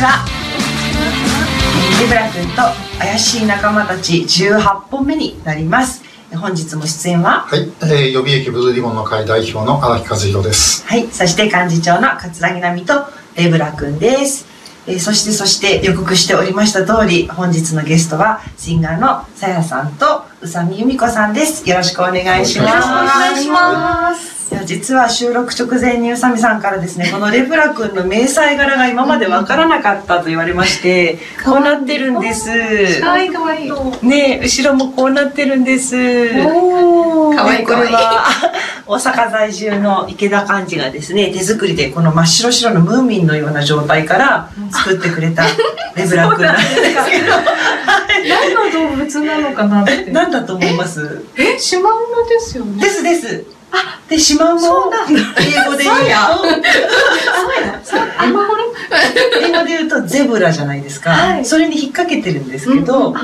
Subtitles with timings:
[0.00, 0.24] ちは
[2.00, 2.62] リブラ君と
[2.98, 6.02] 怪しい仲間たち18本目になります。
[6.32, 7.46] 本日も出演は？
[7.46, 10.86] はい、えー、予備役ブルーリボンの会代表の荒木和弘です。
[10.86, 11.06] はい。
[11.08, 12.94] そして幹事長の桂木奈美と
[13.36, 14.46] レブラ君です。
[14.86, 21.68] えー、そしてそして予告しておりました通り本日のゲストはシンガーのさやさんと宇佐美由美子さんです。
[21.68, 22.70] よろしくお願いします。
[22.70, 24.54] よろしくお願いします。
[24.54, 33.00] いや実は収録直前に宇佐美さんからですね このレブラ君の迷彩柄が今まで分からなかったと言われましてこうなってるんです。
[33.02, 33.66] かわいいかわい。
[33.68, 33.72] い
[34.02, 35.94] ね後ろもこうなってるんです。
[36.46, 38.24] おかわいいこれは
[38.86, 45.44] 大阪在住の池田幹事がですね手作りでこの真っ白白のムーミンのような状態から作ってくれた
[45.94, 47.34] レブラ君なんですけど
[48.88, 50.10] 動物なのかなって。
[50.10, 51.24] 何だと思います？
[51.36, 52.82] えシマウマですよね。
[52.82, 53.44] ですです。
[53.72, 55.96] あでシマウマを英語で言う。
[55.96, 56.02] と
[59.40, 61.44] 英語で言うとゼブラじゃないですか、はい。
[61.44, 63.14] それに引っ掛けてるんですけど、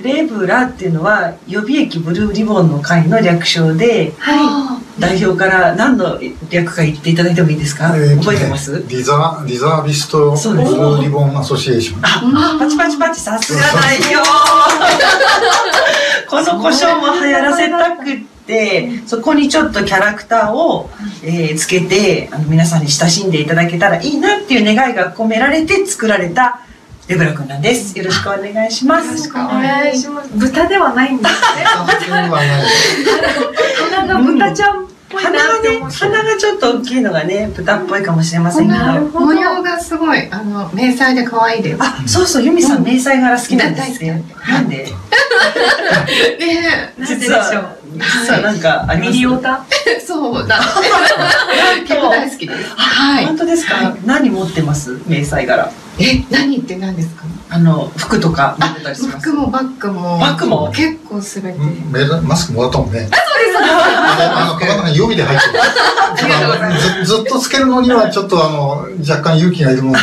[0.00, 6.18] レブラっていうのは予備役ブルーリボンの会の略称では代表から何の
[6.50, 8.84] 略か言っていただいてもいいですか、えーとね覚えてます？
[8.88, 10.74] リザリザービストブそうです。
[10.74, 12.00] ルーリボンアソシエーション。
[12.04, 14.16] あ、パチパチパチさすが代表。
[16.28, 20.90] この故障も流行らせたくってそこにちょっとキャラクターを、
[21.22, 26.60] えーつけてあの皆さんに親しんでいただけたらいいなっていう願いが込められて作られた
[27.08, 27.96] レブラ君なんです。
[27.98, 29.06] よろしくお願いします。
[29.06, 30.30] よろしくお願いします。
[30.34, 31.38] 豚ではないんですね。
[32.06, 32.48] それはない。
[33.90, 39.20] 鼻が豚ちゃんっぽいな鼻がねって思って鼻がちょっと大きいのがね豚っぽいかもしれませんけど。
[39.20, 41.82] 模様がすごいあの迷彩で可愛いです。
[41.82, 44.24] あそうそう由美さん迷彩柄好きなんですね。
[44.46, 44.86] 大なんで？
[46.38, 47.78] ねなんででしょう。
[47.94, 49.64] 実はなんかありますミリオタ？
[49.86, 50.60] え そうだ。
[51.86, 52.74] 結構大好きです。
[52.76, 53.26] はい。
[53.26, 54.98] 本当ですか、は何持ってます？
[55.06, 55.70] 迷彩柄。
[55.98, 57.24] え何って何ですか？
[57.50, 59.30] あの服とか持ってたりします？
[59.30, 60.18] 服もバッグも。
[60.18, 60.72] バッグも？
[60.72, 61.58] 結構すべて。
[62.22, 63.08] マスクもらったもんね。
[63.60, 65.62] あの体の中に予備で入ってる。
[65.62, 69.98] あのずずっとつけるのにはちょっとあの若干勇気がいるもんで。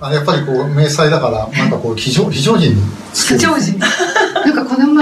[0.00, 2.82] あのやっぱりこう迷彩だからなんかこう非常非常時に
[3.12, 3.40] つける。
[3.40, 4.31] 非常時なんかこの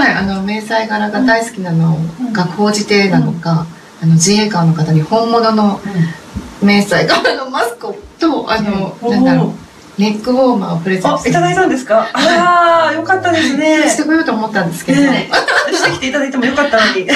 [0.01, 1.97] 前あの迷彩柄が大好きなの
[2.33, 3.67] が高じてなのか、
[4.01, 5.79] あの自衛官の方に本物の
[6.61, 9.11] 迷彩柄のマスクとあの、うん。
[9.11, 9.53] なんだろ
[9.97, 12.07] うネックウォーマーをプレゼントあいただいたんですか？
[12.13, 13.83] ああよかったですね。
[13.89, 15.29] してこようと思ったんですけど、ね
[15.81, 17.07] してきていただいてもよかったのに。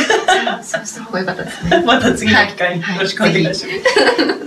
[0.64, 1.84] そうした方が良かったですね。
[1.86, 2.96] また次の機会にはい。
[2.96, 3.53] よろしくお願いしま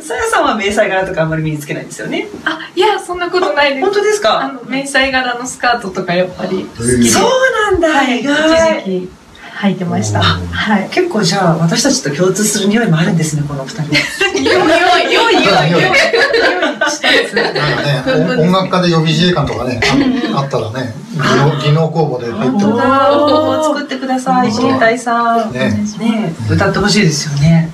[0.02, 0.08] す。
[0.08, 2.28] さやさんは迷彩柄とかあんまり身につけないんですよね。
[2.44, 3.84] あいやそんなことないです。
[3.84, 6.68] 本当ですあかの迷彩柄のスカートとかやっぱり
[7.08, 7.30] そう
[7.72, 9.10] なんだ、はい、一時期
[9.60, 10.22] 履いてました。
[10.22, 10.88] はい。
[10.90, 13.94] 結構じゃあ私たちと共通する匂いもあるんですねこのお二人。
[14.40, 15.34] よいよいよい。
[15.34, 15.82] よいよい。
[18.08, 19.80] 音音楽家で予備自衛官とかね、
[20.34, 24.46] ああったらね、技能技能公募で入っても本当だ作ってください。
[24.48, 27.02] 自衛隊さんねね歌ってほしい。
[27.02, 27.70] ですよね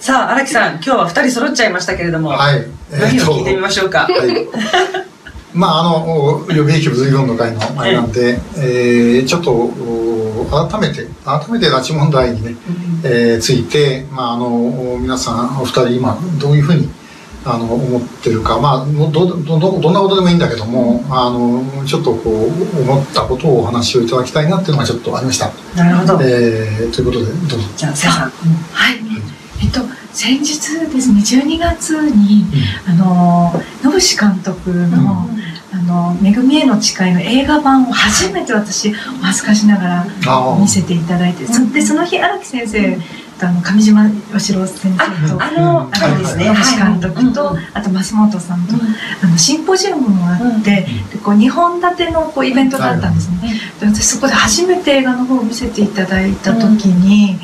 [0.00, 1.68] さあ荒木さん今日は二人揃っちゃい。
[1.68, 2.66] ましたけれども、はい。
[2.90, 3.44] 何を聞い。
[3.44, 4.48] てみましょうか、はい。
[5.58, 12.54] まああの予備役物理論の会の前なんで、えーちょっとお改めて改めて拉致問題にね、
[13.04, 16.88] えーついてまああの皆さんお二人今どういうふうに
[17.44, 25.50] あの思ってるかまあどどどどんなことでもいいんだけども、あのちょっとこう思ったことをお話をいただきたいなっていうのがちょっとありました。
[25.74, 27.56] なるほど、えーということでどうぞ。
[27.76, 28.30] じゃあさやさん。
[28.30, 28.98] はい。
[29.62, 29.80] えっと
[30.12, 30.56] 先日
[30.90, 32.44] ですね12月に、
[32.86, 33.52] あの
[33.84, 35.28] 野口監督の、
[35.72, 38.90] あの「めぐみへの誓い」の映画版を初めて私
[39.20, 40.06] お恥ずかしながら
[40.58, 42.98] 見せていただいて、そでその日荒木先生
[43.38, 45.42] とあの上島義郎先生と。
[45.42, 45.94] あの、うん。
[45.94, 48.74] あれですね、監督と、はいあと増本さんと、
[49.22, 57.38] あのシンポジウムもあって、でこう2本立てのこうイベントがあったんですね、で私そこで初めて映画の方を見せていただいた時に、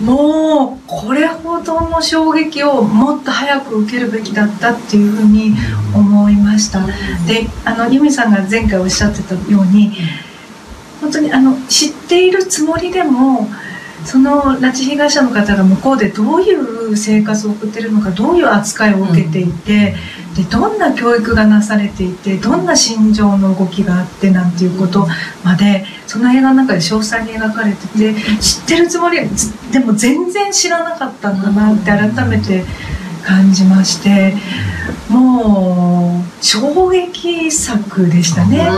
[0.00, 5.54] もうこれほどの衝撃をもっと早く受けるべきだったっていうふうに
[5.94, 6.86] 思いました。
[7.26, 9.92] であの由美さんが前回おっしゃってたように
[11.00, 13.48] 本当にあの知っているつもりでも
[14.04, 19.94] その拉致被害者の方が向こうでどういう生活を送ってるのかどういう扱いを受けていて、
[20.36, 25.06] でどんな教育がなされていてどんな心情の動きがあってなんていうこと
[25.44, 32.64] までその映画の中で詳細に描かれてて知ってるつもりずでも全然知らなかったんだなって改めて
[33.24, 34.34] 感じまして
[35.08, 38.68] もう衝撃作でしたね。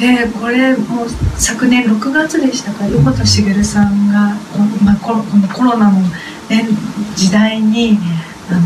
[0.00, 4.34] でこれもう昨年6月でしたか横田茂さんが、
[4.82, 6.66] まあ、コロこのコロナの、ね、
[7.14, 7.98] 時代に
[8.50, 8.60] あの、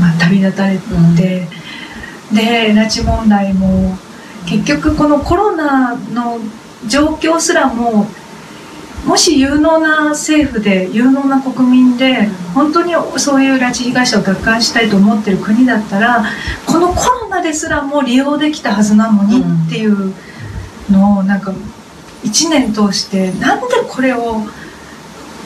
[0.00, 1.46] まあ、旅立たれて、
[2.32, 3.98] で拉致問題も
[4.46, 6.38] 結局このコロナの
[6.88, 8.06] 状況すらも
[9.04, 16.24] もし有能な政府で有能な国民で本当にそういう拉致被害者を奪還したいと思ってる国だったら
[16.64, 20.14] このコロナですらも利用できたはずなのにっていう
[20.90, 21.52] のをなんか
[22.24, 24.42] 1年通してなんでこれを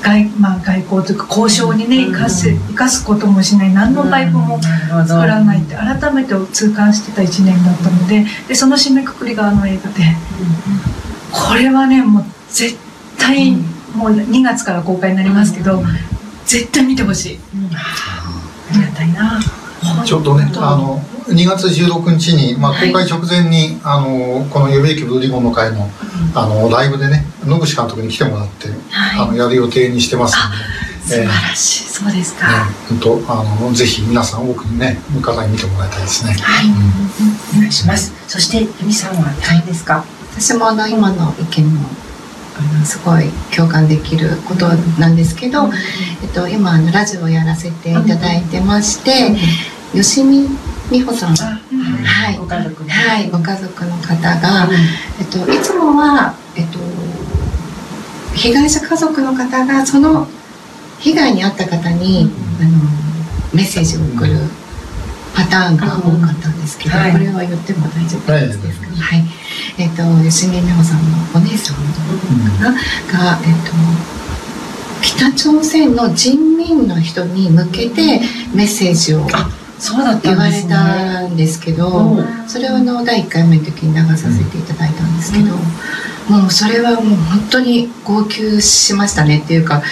[0.03, 4.59] 外,、まあ、外交というか交渉にね生かす生かすこともしない何のパイプも
[5.07, 10.03] 作らないって改めて痛感してた1年だったのででその締めくくりがあの映画で。
[11.33, 12.91] これはねもう絶対
[13.21, 13.53] 対、
[13.95, 15.83] もう2月から公開になりますけど、
[16.47, 17.39] 絶対見てほしい、
[17.77, 19.41] ありがたいな
[20.05, 25.89] ちょうどねあの2月16日に、まあ、公開直前に、はい、あのこの予備役ブルーリボンの会の
[26.35, 30.91] あのライブでね野口監督に来てもらって、はい、あのやる予定にしてますので。
[31.01, 32.47] 素晴らしい、えー、そうですか。
[32.89, 36.35] 本、ね、当あのぜひ皆さん多くにね方に見てもらいたいですね。
[36.35, 38.13] はい、うん、お願いします。
[38.29, 40.05] そして由美さんはいかがですか？
[40.39, 41.89] 私もあの今の意見も
[42.85, 44.69] すごい共感できること
[45.01, 45.69] なんですけど、
[46.23, 49.37] えっと、今あのラジオをやらせていただいてまして、
[49.93, 50.49] 吉見
[50.91, 54.69] 美穂さん、はい、ご家族、はい、ご家族の方が、
[55.19, 56.79] えっと、いつもは、えっと、
[58.37, 60.27] 被害者家族の方がその
[60.99, 62.71] 被害に遭った方に、あの
[63.55, 64.39] メッセージを送る
[65.35, 69.25] パターンが多かったんですけど、これは言っても大丈夫ですか、はい
[69.79, 71.83] えっ、ー、と吉見美穂さんのお姉さんか
[72.61, 74.21] な、うん、が、えっ、ー、と
[75.03, 78.21] 北朝鮮の人民の人に向けて
[78.55, 79.27] メッセージを
[80.29, 89.83] 言われたんですけどそれをの第1回目の時に流させていただいたんですけど、うん、もうそれはもう本当に号泣しましたねっていうか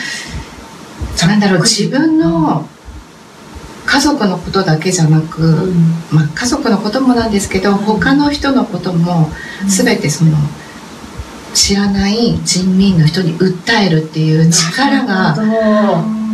[1.27, 2.69] なんだろう自分の
[3.87, 5.75] 家族のことだけじゃなく、うん、
[6.13, 9.31] まあ、家族のこともなんですけど他の人のことも
[9.67, 10.37] 全てその
[11.55, 15.35] 知らない人民の人に訴えるっていう力が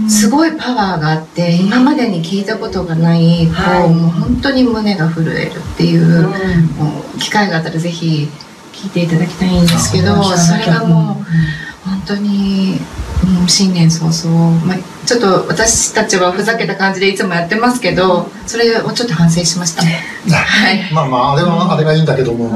[0.08, 6.28] すごいパワーがあって今までに聞いたことがないこうもう本当に胸が震えるっていう、
[6.76, 8.28] もう機会があったらぜひ
[8.72, 12.78] 聞いていただきたいんですけどそれがもう本当に
[13.24, 19.82] うん、新年早々、まあ、ちょっと私たちはふざけた感じでいつもやってますけどそれをちょっと反省しました、
[20.36, 22.50] はい、まあまああれはあれがいいんだけども、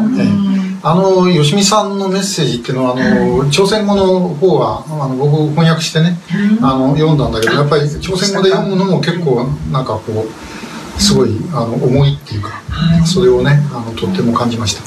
[0.83, 6.19] あの吉見さんのメッセージっていうのはあの、はい、朝鮮語の方はあの僕翻訳してね、
[6.63, 12.63] あの読んだんだけどやっぱり朝鮮語で読むのも結構なんかこうすごいあの重いっていうか、
[13.07, 14.83] それをねあのとっても感じました。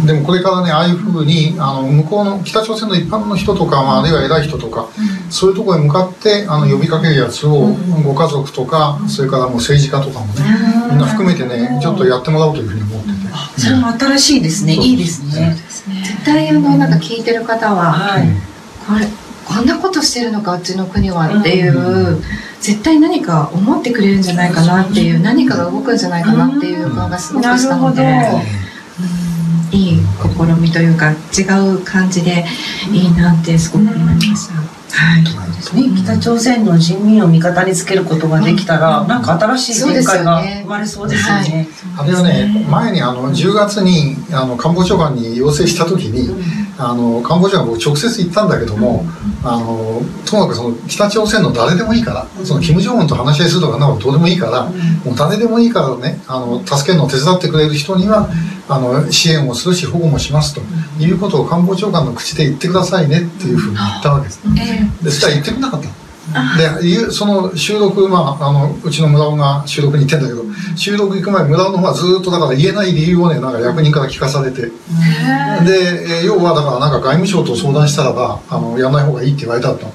[0.00, 4.88] ね、でもこれからねああいうふうにあの向こうの北朝鮮の一般の人とか、まあ、あるいは偉い人とか、
[5.30, 7.74] そういうところへ向かってあの呼びかけるやつを、
[8.04, 10.42] ご家族とかそれからもう政治家とかもね
[10.90, 13.20] みんな含めてねちょっとやってもらおうというふうに思ってて。
[13.60, 15.56] それも新しいですね、いいですね。
[16.02, 18.28] 絶対あのなんか聞いてる方は、はい、
[18.86, 19.06] これ
[19.44, 22.22] こんなことしてるのかうちの国はっていう、
[22.60, 28.60] 絶対何か思ってくれるんじゃないかなっていう何かが動くんじゃないかなっていう顔がすごくしたので。
[30.28, 31.42] いい試みというか違
[31.74, 32.44] う感じで
[32.92, 34.80] いいなってすごく思いました。
[34.92, 41.68] はい、ね、北朝鮮の人民を味方につけることができたら、うん、なんか新しい展開が生まれそうですよね。
[41.96, 49.04] あれはね、前にあの10月にあの官房長官に要請した時に、うん、あの官房長官僕直接言ったんだけども、
[49.44, 54.64] うん、あのともかくその北朝鮮の誰でもいいから、その金正恩と話し合いするとかなどどうでもいいから、
[55.04, 58.30] もう誰でもいいからね、あの助けるのを手伝ってくれる人には、
[58.68, 60.62] あの支援をするし保護もしますと
[61.02, 64.40] いうことを官房長官の口で言ってくださいねっていうふうに言ったわけです。
[65.02, 65.99] でそしたら言ってくれなかった。
[66.86, 70.44] でその収録、まあ、あのうちの村尾が収録に行ってんだけど
[70.76, 79.86] 収録行く前村尾の方はずっとだから言えない理由をねなんか役人から聞かされてで要はだからなんか外務省と相談したらばあのやらない方がいいって言われたと。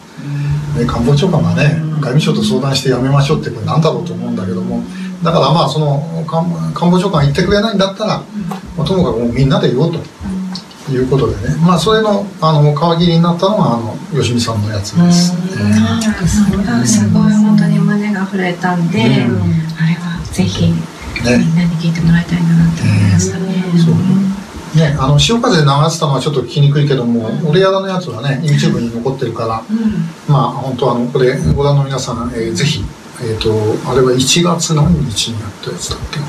[0.78, 4.84] で官房長官がね外務省と相談してやめましょうってこれなんだろうと思うんだけども。
[5.24, 8.22] だからまあその官房長官言ってくれないんだったら、
[8.78, 10.00] まあ、ともかくもうみんなで言おうと。
[10.92, 15.34] いうことでね、まあ、それのあの皮切りになったのがあの吉見さんのやつです。
[16.86, 17.10] す。
[17.10, 24.46] ごい本当に胸が震えたんで、あれはぜひ、みんなに聞いてもらいたいなって思いましたね。
[24.76, 32.84] ね、あの潮風で流したのはちょっと聞きにくいけども、うん、俺やらのやつはね YouTube に残ってるから、うん、まあ本当あのこれご覧の皆さん、えー、ぜひ
[33.22, 36.20] えっ、ー、とあれは1月何日にやったやつだっけ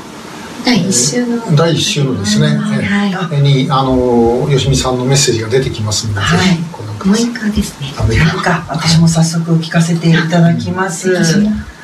[0.65, 7.25] 第1週の、えー、第1週のですね、はい、にあの吉見さんのメッセージが出てきますので、はい、ぜひご覧ください。
[7.25, 7.87] 6日ですね。
[7.97, 11.23] 6日私も早速聞かせていただきます、は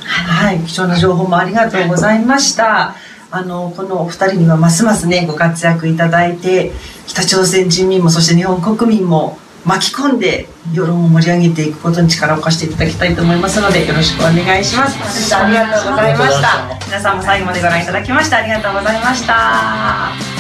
[0.06, 2.96] はい、貴重な情報もありがとうございました。
[3.32, 6.72] あの、このお二人にはますますね、ご活躍いただいて、
[7.08, 15.36] 北朝鮮人民も、そして日本国民も巻き込んで、世論を盛り上げていくことに力を貸していただきたいと思いますので、よろしくお願いします。
[15.36, 16.86] ありがとうございました。
[16.86, 20.33] 皆さんも最後までご覧いただきましてありがとうございました。